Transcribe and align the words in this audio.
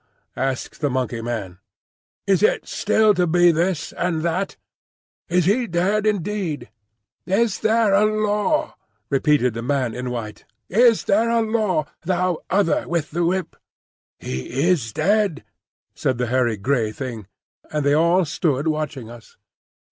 asked 0.35 0.81
the 0.81 0.89
Monkey 0.89 1.21
man. 1.21 1.59
"Is 2.25 2.41
it 2.41 2.67
still 2.67 3.13
to 3.13 3.27
be 3.27 3.51
this 3.51 3.93
and 3.93 4.23
that? 4.23 4.57
Is 5.29 5.45
he 5.45 5.67
dead 5.67 6.07
indeed?" 6.07 6.71
"Is 7.27 7.59
there 7.59 7.93
a 7.93 8.05
Law?" 8.05 8.75
repeated 9.11 9.53
the 9.53 9.61
man 9.61 9.93
in 9.93 10.09
white. 10.09 10.43
"Is 10.69 11.03
there 11.03 11.29
a 11.29 11.41
Law, 11.43 11.85
thou 12.03 12.39
Other 12.49 12.87
with 12.87 13.11
the 13.11 13.23
Whip?" 13.23 13.55
"He 14.17 14.63
is 14.71 14.91
dead," 14.91 15.43
said 15.93 16.17
the 16.17 16.25
hairy 16.33 16.57
grey 16.57 16.91
Thing. 16.91 17.27
And 17.71 17.85
they 17.85 17.93
all 17.93 18.25
stood 18.25 18.67
watching 18.67 19.07
us. 19.11 19.37